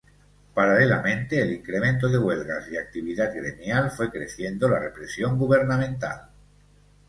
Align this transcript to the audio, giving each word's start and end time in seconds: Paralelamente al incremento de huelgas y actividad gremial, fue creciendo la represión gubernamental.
Paralelamente 0.55 1.39
al 1.43 1.51
incremento 1.51 2.09
de 2.09 2.17
huelgas 2.17 2.67
y 2.71 2.75
actividad 2.77 3.35
gremial, 3.35 3.91
fue 3.91 4.09
creciendo 4.09 4.67
la 4.67 4.79
represión 4.79 5.37
gubernamental. 5.37 6.21